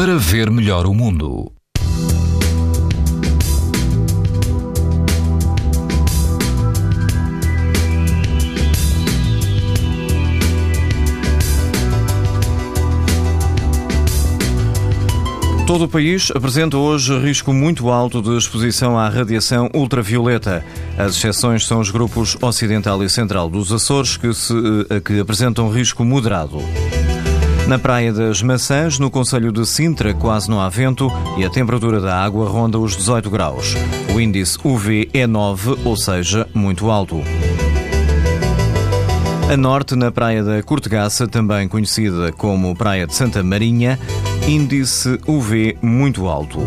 para 0.00 0.16
ver 0.16 0.50
melhor 0.50 0.86
o 0.86 0.94
mundo. 0.94 1.52
Todo 15.66 15.84
o 15.84 15.88
país 15.88 16.30
apresenta 16.34 16.78
hoje 16.78 17.14
risco 17.18 17.52
muito 17.52 17.90
alto 17.90 18.22
de 18.22 18.38
exposição 18.38 18.98
à 18.98 19.06
radiação 19.10 19.68
ultravioleta. 19.74 20.64
As 20.96 21.14
exceções 21.14 21.66
são 21.66 21.78
os 21.78 21.90
grupos 21.90 22.38
ocidental 22.40 23.04
e 23.04 23.10
central 23.10 23.50
dos 23.50 23.70
Açores, 23.70 24.16
que, 24.16 24.32
se, 24.32 24.54
eh, 24.88 24.98
que 25.00 25.20
apresentam 25.20 25.68
risco 25.68 26.02
moderado. 26.06 26.56
Na 27.66 27.78
Praia 27.78 28.12
das 28.12 28.42
Maçãs, 28.42 28.98
no 28.98 29.10
Conselho 29.10 29.52
de 29.52 29.64
Sintra, 29.64 30.12
quase 30.12 30.50
não 30.50 30.60
há 30.60 30.68
vento 30.68 31.10
e 31.38 31.44
a 31.44 31.50
temperatura 31.50 32.00
da 32.00 32.20
água 32.20 32.48
ronda 32.48 32.78
os 32.78 32.96
18 32.96 33.30
graus. 33.30 33.74
O 34.14 34.20
índice 34.20 34.58
UV 34.64 35.08
é 35.14 35.26
9, 35.26 35.78
ou 35.84 35.96
seja, 35.96 36.48
muito 36.52 36.90
alto. 36.90 37.22
A 39.50 39.56
norte, 39.56 39.96
na 39.96 40.12
Praia 40.12 40.44
da 40.44 40.62
Cortegaça, 40.62 41.26
também 41.26 41.66
conhecida 41.66 42.32
como 42.32 42.74
Praia 42.76 43.06
de 43.06 43.14
Santa 43.14 43.42
Marinha, 43.42 43.98
índice 44.46 45.18
UV 45.26 45.76
muito 45.82 46.28
alto. 46.28 46.60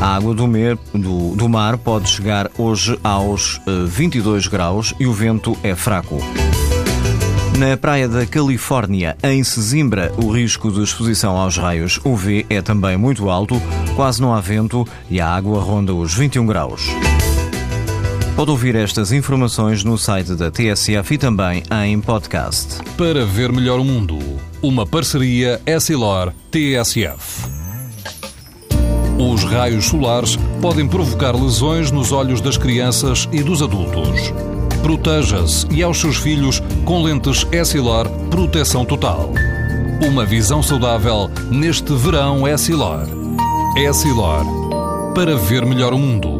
A 0.00 0.14
água 0.14 0.34
do, 0.34 0.46
mer, 0.46 0.78
do, 0.92 1.34
do 1.34 1.48
mar 1.48 1.78
pode 1.78 2.08
chegar 2.08 2.50
hoje 2.58 2.98
aos 3.02 3.60
22 3.86 4.44
eh, 4.44 4.50
graus 4.50 4.94
e 5.00 5.06
o 5.06 5.12
vento 5.12 5.56
é 5.62 5.74
fraco. 5.74 6.18
Na 7.58 7.74
praia 7.74 8.06
da 8.06 8.26
Califórnia, 8.26 9.16
em 9.22 9.42
Sesimbra, 9.42 10.12
o 10.22 10.30
risco 10.30 10.70
de 10.70 10.82
exposição 10.82 11.38
aos 11.38 11.56
raios 11.56 11.98
UV 12.04 12.44
é 12.50 12.60
também 12.60 12.98
muito 12.98 13.30
alto, 13.30 13.54
quase 13.94 14.20
não 14.20 14.34
há 14.34 14.40
vento 14.42 14.86
e 15.08 15.22
a 15.22 15.28
água 15.28 15.58
ronda 15.62 15.94
os 15.94 16.12
21 16.12 16.44
graus. 16.44 16.82
Pode 18.34 18.50
ouvir 18.50 18.76
estas 18.76 19.10
informações 19.10 19.82
no 19.82 19.96
site 19.96 20.34
da 20.34 20.50
TSF 20.50 21.14
e 21.14 21.16
também 21.16 21.62
em 21.86 21.98
podcast. 21.98 22.76
Para 22.94 23.24
ver 23.24 23.50
melhor 23.50 23.80
o 23.80 23.84
mundo, 23.84 24.18
uma 24.60 24.84
parceria 24.84 25.58
Essilor-TSF. 25.64 27.56
Os 29.18 29.44
raios 29.44 29.86
solares 29.86 30.36
podem 30.60 30.86
provocar 30.86 31.34
lesões 31.34 31.90
nos 31.90 32.12
olhos 32.12 32.42
das 32.42 32.58
crianças 32.58 33.26
e 33.32 33.42
dos 33.42 33.62
adultos. 33.62 34.30
Proteja-se 34.86 35.66
e 35.72 35.82
aos 35.82 35.98
seus 36.00 36.16
filhos 36.16 36.62
com 36.84 37.02
lentes 37.02 37.44
Essilor 37.50 38.08
Proteção 38.30 38.84
Total. 38.84 39.32
Uma 40.00 40.24
visão 40.24 40.62
saudável 40.62 41.28
neste 41.50 41.92
verão 41.92 42.46
Essilor. 42.46 43.08
Essilor. 43.76 44.44
Para 45.12 45.34
ver 45.34 45.66
melhor 45.66 45.92
o 45.92 45.98
mundo. 45.98 46.35